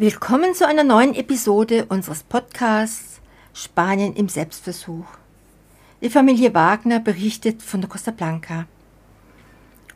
[0.00, 3.20] Willkommen zu einer neuen Episode unseres Podcasts
[3.52, 5.06] Spanien im Selbstversuch.
[6.00, 8.66] Die Familie Wagner berichtet von der Costa Blanca.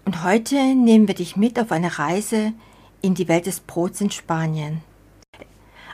[0.04, 2.53] Und heute nehmen wir dich mit auf eine Reise
[3.01, 4.83] in die Welt des Brots in Spanien.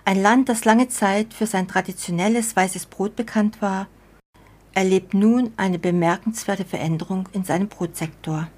[0.07, 3.89] Ein Land, das lange Zeit für sein traditionelles weißes Brot bekannt war,
[4.73, 8.49] erlebt nun eine bemerkenswerte Veränderung in seinem Brotsektor.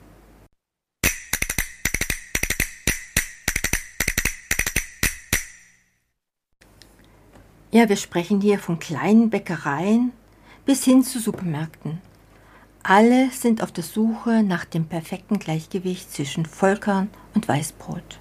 [7.73, 10.11] Ja, wir sprechen hier von kleinen Bäckereien
[10.67, 12.01] bis hin zu Supermärkten.
[12.83, 18.19] Alle sind auf der Suche nach dem perfekten Gleichgewicht zwischen Vollkorn und Weißbrot.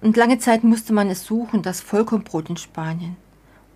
[0.00, 3.16] Und lange Zeit musste man es suchen, das Vollkornbrot in Spanien.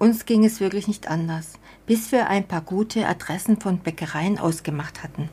[0.01, 1.53] Uns ging es wirklich nicht anders,
[1.87, 5.29] bis wir ein paar gute Adressen von Bäckereien ausgemacht hatten.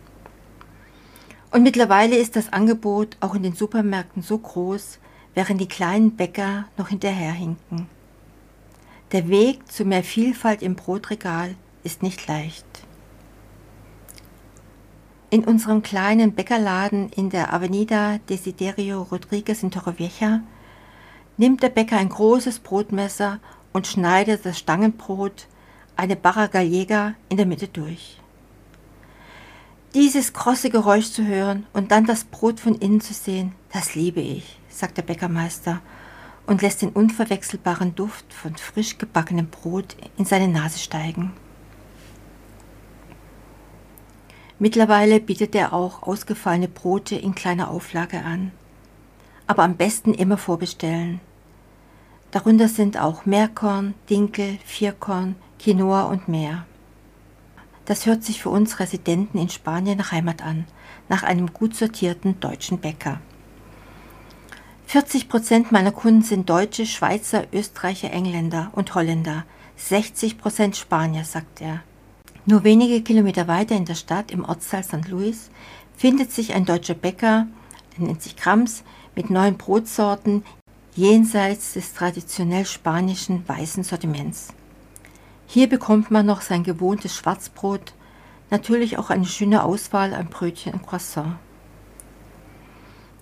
[1.50, 5.00] Und mittlerweile ist das Angebot auch in den Supermärkten so groß,
[5.34, 7.88] während die kleinen Bäcker noch hinterherhinken.
[9.12, 12.66] Der Weg zu mehr Vielfalt im Brotregal ist nicht leicht.
[15.32, 20.42] In unserem kleinen Bäckerladen in der Avenida Desiderio Rodriguez in Torrevieja
[21.38, 23.40] nimmt der Bäcker ein großes Brotmesser
[23.74, 25.48] und schneidet das Stangenbrot,
[25.96, 28.20] eine Barra Gallega, in der Mitte durch.
[29.96, 34.22] Dieses krosse Geräusch zu hören und dann das Brot von innen zu sehen, das liebe
[34.22, 35.82] ich, sagt der Bäckermeister
[36.50, 41.32] und lässt den unverwechselbaren Duft von frisch gebackenem Brot in seine Nase steigen.
[44.58, 48.52] Mittlerweile bietet er auch ausgefallene Brote in kleiner Auflage an.
[49.46, 51.22] Aber am besten immer vorbestellen.
[52.32, 56.66] Darunter sind auch Meerkorn, Dinkel, Vierkorn, Quinoa und mehr.
[57.86, 60.66] Das hört sich für uns Residenten in Spanien nach Heimat an,
[61.10, 63.22] nach einem gut sortierten deutschen Bäcker.
[64.90, 69.46] 40 Prozent meiner Kunden sind Deutsche, Schweizer, Österreicher, Engländer und Holländer.
[69.76, 71.82] 60 Prozent Spanier, sagt er.
[72.48, 75.08] Nur wenige Kilometer weiter in der Stadt, im Ortsteil St.
[75.08, 75.52] Louis,
[75.96, 77.46] findet sich ein deutscher Bäcker,
[77.96, 78.84] der nennt sich Krams,
[79.16, 80.44] mit neuen Brotsorten
[80.96, 84.48] jenseits des traditionell spanischen weißen Sortiments.
[85.46, 87.94] Hier bekommt man noch sein gewohntes Schwarzbrot,
[88.50, 91.36] natürlich auch eine schöne Auswahl an Brötchen und Croissant.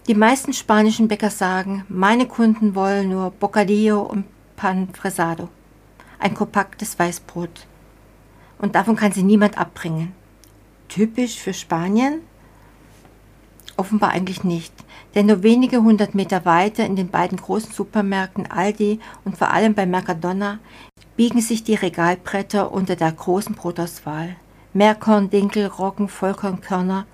[0.07, 4.23] Die meisten spanischen Bäcker sagen, meine Kunden wollen nur Bocadillo und
[4.55, 5.49] Pan Fresado,
[6.17, 7.67] ein kompaktes Weißbrot.
[8.57, 10.13] Und davon kann sie niemand abbringen.
[10.87, 12.21] Typisch für Spanien?
[13.75, 14.73] Offenbar eigentlich nicht,
[15.13, 19.75] denn nur wenige hundert Meter weiter in den beiden großen Supermärkten Aldi und vor allem
[19.75, 20.59] bei Mercadona
[21.17, 24.37] biegen sich die Regalbretter unter der großen Brotauswahl.
[24.71, 27.05] Meerkorn, Dinkel, Roggen, Vollkornkörner.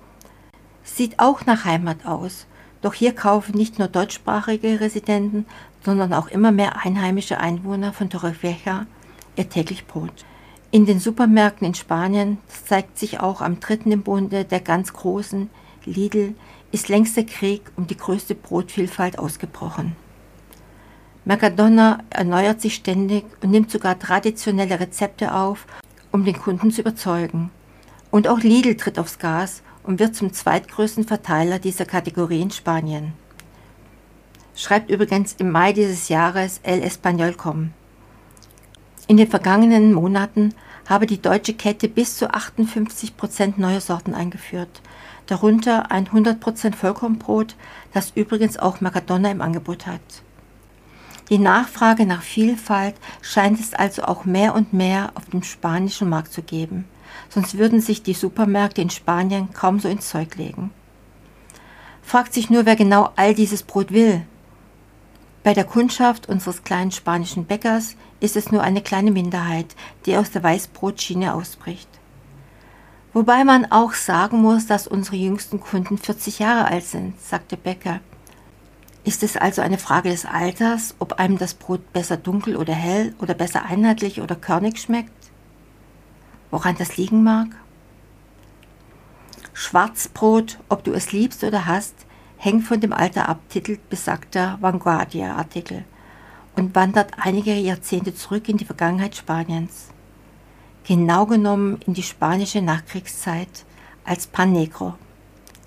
[0.84, 2.46] Sieht auch nach Heimat aus
[2.84, 5.46] doch hier kaufen nicht nur deutschsprachige Residenten,
[5.84, 8.86] sondern auch immer mehr einheimische Einwohner von Torrevieja
[9.36, 10.24] ihr täglich Brot.
[10.70, 14.92] In den Supermärkten in Spanien, das zeigt sich auch am dritten im Bunde der ganz
[14.92, 15.48] großen,
[15.84, 16.34] Lidl,
[16.72, 19.96] ist längst der Krieg um die größte Brotvielfalt ausgebrochen.
[21.24, 25.66] Mercadona erneuert sich ständig und nimmt sogar traditionelle Rezepte auf,
[26.12, 27.50] um den Kunden zu überzeugen.
[28.10, 33.12] Und auch Lidl tritt aufs Gas und wird zum zweitgrößten Verteiler dieser Kategorie in Spanien.
[34.56, 37.70] Schreibt übrigens im Mai dieses Jahres El Español.com.
[39.06, 40.54] In den vergangenen Monaten
[40.88, 44.80] habe die deutsche Kette bis zu 58 Prozent neue Sorten eingeführt,
[45.26, 47.56] darunter ein 100 Prozent Vollkornbrot,
[47.92, 50.00] das übrigens auch Mercadona im Angebot hat.
[51.30, 56.32] Die Nachfrage nach Vielfalt scheint es also auch mehr und mehr auf dem spanischen Markt
[56.32, 56.84] zu geben
[57.28, 60.70] sonst würden sich die Supermärkte in Spanien kaum so ins Zeug legen.
[62.02, 64.22] Fragt sich nur, wer genau all dieses Brot will.
[65.42, 69.74] Bei der Kundschaft unseres kleinen spanischen Bäckers ist es nur eine kleine Minderheit,
[70.06, 71.88] die aus der Weißbrotschiene ausbricht.
[73.12, 77.56] Wobei man auch sagen muss, dass unsere jüngsten Kunden 40 Jahre alt sind, sagt der
[77.56, 78.00] Bäcker.
[79.04, 83.14] Ist es also eine Frage des Alters, ob einem das Brot besser dunkel oder hell
[83.20, 85.12] oder besser einheitlich oder körnig schmeckt?
[86.54, 87.48] Woran das liegen mag?
[89.54, 92.06] Schwarzbrot, ob du es liebst oder hast,
[92.36, 95.84] hängt von dem Alter ab, titelt besagter Vanguardia-Artikel
[96.54, 99.88] und wandert einige Jahrzehnte zurück in die Vergangenheit Spaniens.
[100.84, 103.64] Genau genommen in die spanische Nachkriegszeit
[104.04, 104.94] als Pan Negro.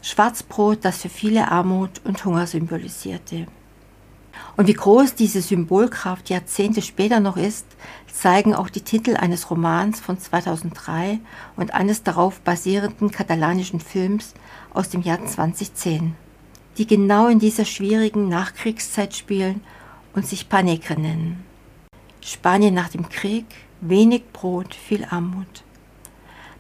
[0.01, 3.47] Schwarzbrot, das für viele Armut und Hunger symbolisierte.
[4.55, 7.65] Und wie groß diese Symbolkraft Jahrzehnte später noch ist,
[8.11, 11.19] zeigen auch die Titel eines Romans von 2003
[11.55, 14.33] und eines darauf basierenden katalanischen Films
[14.73, 16.15] aus dem Jahr 2010,
[16.77, 19.61] die genau in dieser schwierigen Nachkriegszeit spielen
[20.13, 21.43] und sich Panegre nennen.
[22.21, 23.45] Spanien nach dem Krieg,
[23.81, 25.63] wenig Brot, viel Armut.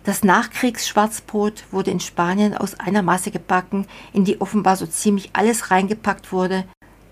[0.03, 5.69] Das Nachkriegsschwarzbrot wurde in Spanien aus einer Masse gebacken, in die offenbar so ziemlich alles
[5.69, 6.63] reingepackt wurde,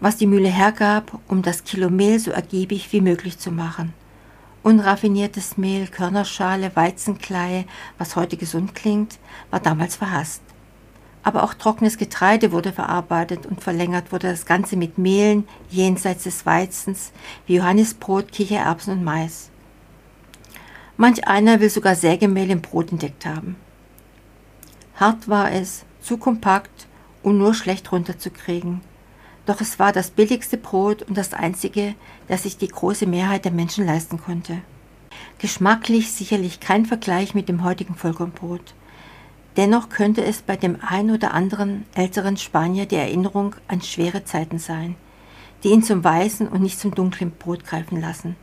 [0.06, 3.92] was die Mühle hergab, um das Kilo Mehl so ergiebig wie möglich zu machen.
[4.62, 7.66] Unraffiniertes Mehl, Körnerschale, Weizenkleie,
[7.98, 9.18] was heute gesund klingt,
[9.50, 10.44] war damals verhasst.
[11.24, 16.46] Aber auch trockenes Getreide wurde verarbeitet und verlängert wurde das Ganze mit Mehlen jenseits des
[16.46, 17.12] Weizens,
[17.48, 19.50] wie Johannisbrot, Kichererbsen und Mais.
[20.98, 23.56] Manch einer will sogar Sägemehl im Brot entdeckt haben.
[24.98, 26.86] Hart war es, zu kompakt
[27.24, 28.82] und nur schlecht runterzukriegen.
[29.46, 31.96] Doch es war das billigste Brot und das einzige,
[32.28, 34.62] das sich die große Mehrheit der Menschen leisten konnte.
[35.38, 38.74] Geschmacklich sicherlich kein Vergleich mit dem heutigen Vollkornbrot.
[39.58, 44.60] Dennoch könnte es bei dem ein oder anderen älteren Spanier die Erinnerung an schwere Zeiten
[44.60, 44.96] sein,
[45.64, 48.36] die ihn zum weißen und nicht zum dunklen Brot greifen lassen,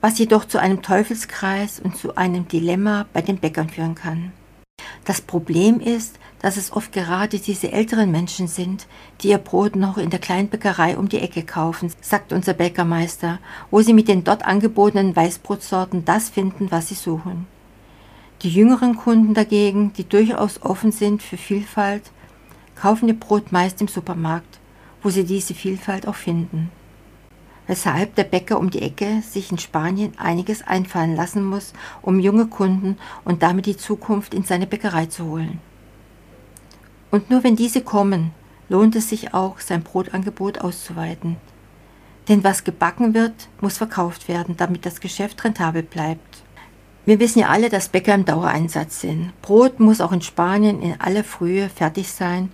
[0.00, 4.32] was jedoch zu einem Teufelskreis und zu einem Dilemma bei den Bäckern führen kann.
[5.08, 8.86] Das Problem ist, dass es oft gerade diese älteren Menschen sind,
[9.22, 13.38] die ihr Brot noch in der kleinen Bäckerei um die Ecke kaufen, sagt unser Bäckermeister,
[13.70, 17.46] wo sie mit den dort angebotenen Weißbrotsorten das finden, was sie suchen.
[18.42, 22.10] Die jüngeren Kunden dagegen, die durchaus offen sind für Vielfalt,
[22.74, 24.58] kaufen ihr Brot meist im Supermarkt,
[25.02, 26.70] wo sie diese Vielfalt auch finden.
[27.68, 32.46] Weshalb der Bäcker um die Ecke sich in Spanien einiges einfallen lassen muss, um junge
[32.46, 35.60] Kunden und damit die Zukunft in seine Bäckerei zu holen.
[37.10, 38.32] Und nur wenn diese kommen,
[38.68, 41.36] lohnt es sich auch, sein Brotangebot auszuweiten.
[42.28, 46.42] Denn was gebacken wird, muss verkauft werden, damit das Geschäft rentabel bleibt.
[47.04, 49.32] Wir wissen ja alle, dass Bäcker im Dauereinsatz sind.
[49.40, 52.50] Brot muss auch in Spanien in aller Frühe fertig sein.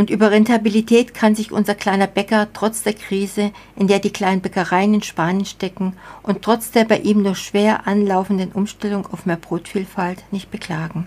[0.00, 4.40] Und über Rentabilität kann sich unser kleiner Bäcker trotz der Krise, in der die kleinen
[4.40, 5.92] Bäckereien in Spanien stecken
[6.22, 11.06] und trotz der bei ihm nur schwer anlaufenden Umstellung auf mehr Brotvielfalt nicht beklagen.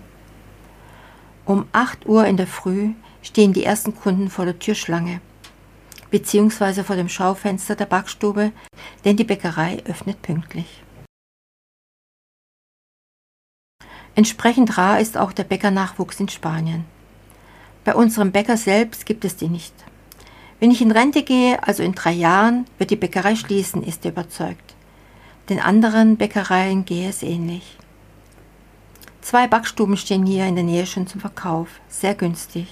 [1.44, 5.20] Um 8 Uhr in der Früh stehen die ersten Kunden vor der Türschlange
[6.12, 8.52] beziehungsweise vor dem Schaufenster der Backstube,
[9.04, 10.84] denn die Bäckerei öffnet pünktlich.
[14.14, 16.93] Entsprechend rar ist auch der Bäckernachwuchs in Spanien.
[17.84, 19.74] Bei unserem Bäcker selbst gibt es die nicht.
[20.58, 24.12] Wenn ich in Rente gehe, also in drei Jahren, wird die Bäckerei schließen, ist er
[24.12, 24.74] überzeugt.
[25.50, 27.76] Den anderen Bäckereien gehe es ähnlich.
[29.20, 32.68] Zwei Backstuben stehen hier in der Nähe schon zum Verkauf, sehr günstig.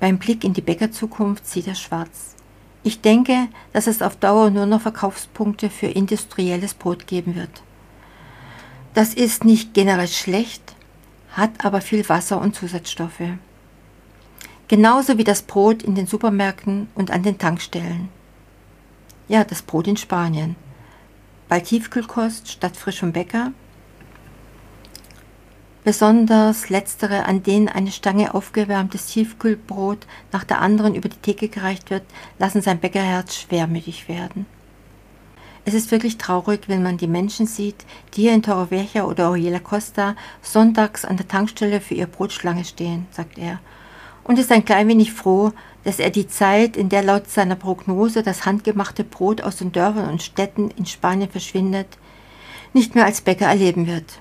[0.00, 2.34] Beim Blick in die Bäckerzukunft sieht er schwarz.
[2.82, 7.62] Ich denke, dass es auf Dauer nur noch Verkaufspunkte für industrielles Brot geben wird.
[8.92, 10.74] Das ist nicht generell schlecht,
[11.32, 13.22] hat aber viel Wasser und Zusatzstoffe.
[14.68, 18.08] Genauso wie das Brot in den Supermärkten und an den Tankstellen.
[19.28, 20.56] Ja, das Brot in Spanien.
[21.48, 23.52] Bei Tiefkühlkost statt frischem Bäcker.
[25.84, 31.90] Besonders letztere, an denen eine Stange aufgewärmtes Tiefkühlbrot nach der anderen über die Theke gereicht
[31.90, 32.04] wird,
[32.38, 34.46] lassen sein Bäckerherz schwermütig werden.
[35.66, 37.84] Es ist wirklich traurig, wenn man die Menschen sieht,
[38.14, 43.06] die hier in Torrevieja oder Oriela Costa sonntags an der Tankstelle für ihr Brotschlange stehen,
[43.10, 43.60] sagt er.
[44.24, 45.52] Und ist ein klein wenig froh,
[45.84, 50.08] dass er die Zeit, in der laut seiner Prognose das handgemachte Brot aus den Dörfern
[50.08, 51.98] und Städten in Spanien verschwindet,
[52.72, 54.20] nicht mehr als Bäcker erleben wird.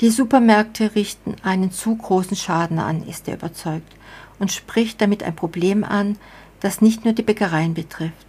[0.00, 3.92] Die Supermärkte richten einen zu großen Schaden an, ist er überzeugt,
[4.38, 6.16] und spricht damit ein Problem an,
[6.60, 8.26] das nicht nur die Bäckereien betrifft.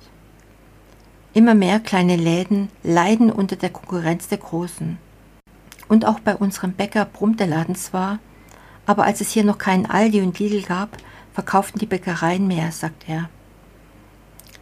[1.33, 4.97] Immer mehr kleine Läden leiden unter der Konkurrenz der Großen.
[5.87, 8.19] Und auch bei unserem Bäcker brummt der Laden zwar,
[8.85, 10.97] aber als es hier noch keinen Aldi und Lidl gab,
[11.33, 13.29] verkauften die Bäckereien mehr, sagt er.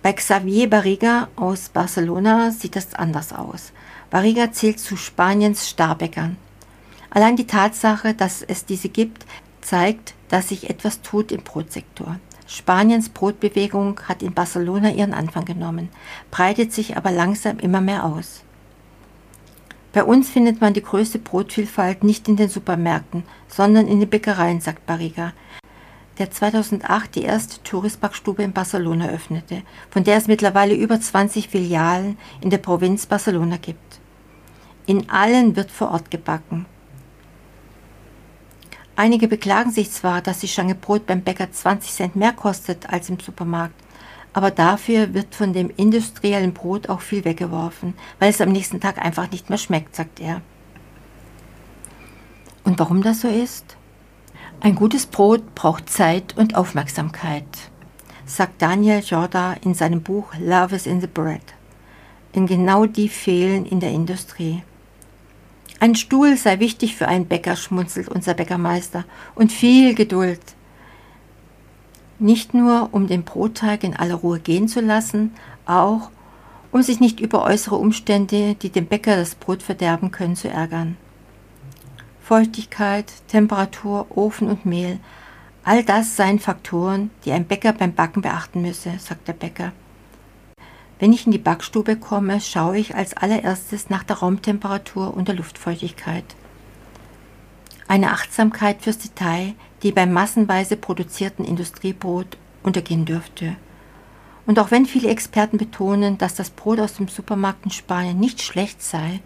[0.02, 3.72] Bei Xavier Barriga aus Barcelona sieht das anders aus.
[4.10, 6.38] Barriga zählt zu Spaniens Starbäckern.
[7.10, 9.26] Allein die Tatsache, dass es diese gibt,
[9.62, 12.18] zeigt, dass sich etwas tut im Brotsektor.
[12.48, 15.90] Spaniens Brotbewegung hat in Barcelona ihren Anfang genommen,
[16.32, 18.44] breitet sich aber langsam immer mehr aus.
[19.94, 24.60] Bei uns findet man die größte Brotvielfalt nicht in den Supermärkten, sondern in den Bäckereien,
[24.60, 25.34] sagt Barriga,
[26.18, 32.18] der 2008 die erste Touristbackstube in Barcelona öffnete, von der es mittlerweile über 20 Filialen
[32.42, 34.00] in der Provinz Barcelona gibt.
[34.88, 36.66] In allen wird vor Ort gebacken.
[38.96, 43.10] Einige beklagen sich zwar, dass die Stange Brot beim Bäcker 20 Cent mehr kostet als
[43.10, 43.83] im Supermarkt,
[44.34, 48.98] aber dafür wird von dem industriellen Brot auch viel weggeworfen, weil es am nächsten Tag
[48.98, 50.42] einfach nicht mehr schmeckt, sagt er.
[52.64, 53.78] Und warum das so ist?
[54.60, 57.46] Ein gutes Brot braucht Zeit und Aufmerksamkeit.
[58.26, 61.42] sagt Daniel Jorda in seinem Buch Love is in the Bread.
[62.34, 64.64] Denn genau die fehlen in der Industrie.
[65.80, 69.04] Ein Stuhl sei wichtig für einen Bäcker, schmunzelt unser Bäckermeister,
[69.36, 70.40] und viel Geduld.
[72.20, 75.34] Nicht nur, um den Brotteig in aller Ruhe gehen zu lassen,
[75.66, 76.10] auch,
[76.72, 80.98] um sich nicht über äußere Umstände, die dem Bäcker das Brot verderben können, zu ärgern.
[82.22, 85.00] Feuchtigkeit, Temperatur, Ofen und Mehl,
[85.64, 89.72] all das seien Faktoren, die ein Bäcker beim Backen beachten müsse, sagt der Bäcker.
[91.00, 95.36] Wenn ich in die Backstube komme, schaue ich als allererstes nach der Raumtemperatur und der
[95.36, 96.24] Luftfeuchtigkeit.
[97.88, 103.56] Eine Achtsamkeit fürs Detail, die beim massenweise produzierten Industriebrot untergehen dürfte.
[104.46, 108.42] Und auch wenn viele Experten betonen, dass das Brot aus dem Supermarkt in Spanien nicht
[108.42, 109.22] schlecht sei,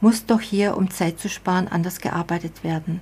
[0.00, 3.00] muss doch hier, um Zeit zu sparen, anders gearbeitet werden.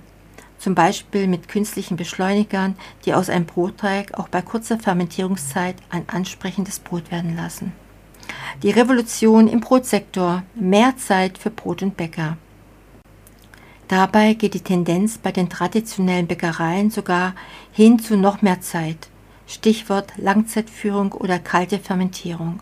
[0.57, 6.79] Zum Beispiel mit künstlichen Beschleunigern, die aus einem Brotteig auch bei kurzer Fermentierungszeit ein ansprechendes
[6.79, 7.73] Brot werden lassen.
[8.61, 12.37] Die Revolution im Brotsektor, mehr Zeit für Brot und Bäcker.
[13.87, 17.35] Dabei geht die Tendenz bei den traditionellen Bäckereien sogar
[17.71, 19.09] hin zu noch mehr Zeit.
[19.45, 22.61] Stichwort Langzeitführung oder kalte Fermentierung.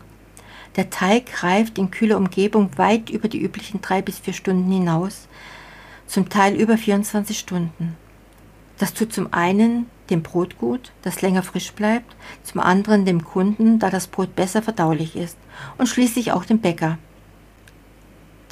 [0.76, 5.28] Der Teig reift in kühler Umgebung weit über die üblichen drei bis vier Stunden hinaus,
[6.06, 7.96] zum Teil über 24 Stunden.
[8.78, 13.78] Das tut zum einen dem Brot gut, das länger frisch bleibt, zum anderen dem Kunden,
[13.78, 15.36] da das Brot besser verdaulich ist
[15.78, 16.98] und schließlich auch dem Bäcker.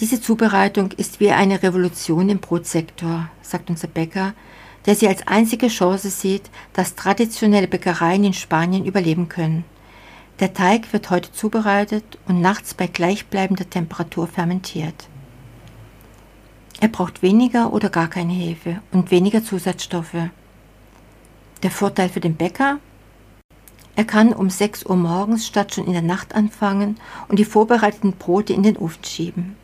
[0.01, 4.33] Diese Zubereitung ist wie eine Revolution im Brotsektor, sagt unser Bäcker,
[4.87, 9.63] der sie als einzige Chance sieht, dass traditionelle Bäckereien in Spanien überleben können.
[10.39, 15.07] Der Teig wird heute zubereitet und nachts bei gleichbleibender Temperatur fermentiert.
[16.81, 20.31] Er braucht weniger oder gar keine Hefe und weniger Zusatzstoffe.
[21.63, 22.79] Der Vorteil für den Bäcker?
[23.97, 28.13] Er kann um 6 Uhr morgens statt schon in der Nacht anfangen und die vorbereiteten
[28.13, 29.57] Brote in den Ofen schieben.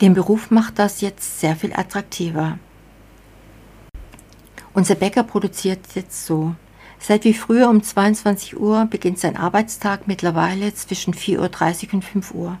[0.00, 2.58] Den Beruf macht das jetzt sehr viel attraktiver.
[4.72, 6.54] Unser Bäcker produziert jetzt so.
[7.00, 12.34] Seit wie früher um 22 Uhr beginnt sein Arbeitstag mittlerweile zwischen 4.30 Uhr und 5
[12.34, 12.58] Uhr.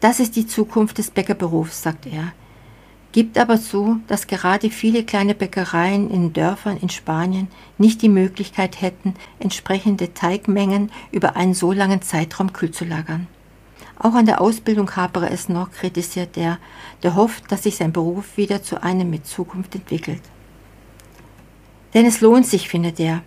[0.00, 2.32] Das ist die Zukunft des Bäckerberufs, sagt er.
[3.12, 7.46] Gibt aber zu, dass gerade viele kleine Bäckereien in Dörfern in Spanien
[7.78, 13.28] nicht die Möglichkeit hätten, entsprechende Teigmengen über einen so langen Zeitraum kühl zu lagern.
[13.98, 16.58] Auch an der Ausbildung hapere es noch, kritisiert er,
[17.02, 20.22] der hofft, dass sich sein Beruf wieder zu einem mit Zukunft entwickelt.
[21.94, 23.22] Denn es lohnt sich, findet er.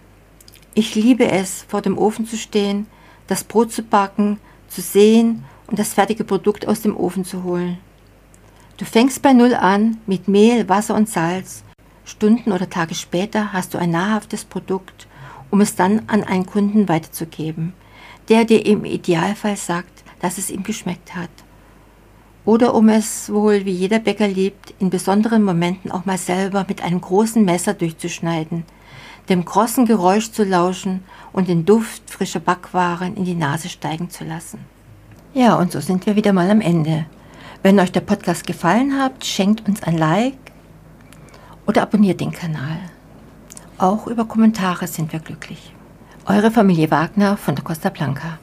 [0.74, 2.86] Ich liebe es, vor dem Ofen zu stehen,
[3.28, 7.78] das Brot zu backen, zu sehen und das fertige Produkt aus dem Ofen zu holen.
[8.78, 11.64] Du fängst bei Null an mit Mehl, Wasser und Salz.
[12.06, 15.08] Stunden oder Tage später hast du ein nahrhaftes Produkt,
[15.50, 17.74] um es dann an einen Kunden weiterzugeben,
[18.30, 21.30] der dir im Idealfall sagt, dass es ihm geschmeckt hat.
[22.46, 26.82] Oder um es wohl, wie jeder Bäcker liebt, in besonderen Momenten auch mal selber mit
[26.82, 28.64] einem großen Messer durchzuschneiden,
[29.28, 34.24] dem krossen Geräusch zu lauschen und den Duft frischer Backwaren in die Nase steigen zu
[34.24, 34.60] lassen.
[35.34, 37.06] Ja, und so sind wir wieder mal am Ende.
[37.64, 40.38] Wenn euch der Podcast gefallen hat, schenkt uns ein Like
[41.66, 42.80] oder abonniert den Kanal.
[43.78, 45.74] Auch über Kommentare sind wir glücklich.
[46.26, 48.40] Eure Familie Wagner von der Costa Blanca.